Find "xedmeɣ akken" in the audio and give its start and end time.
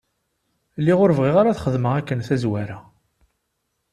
1.63-2.19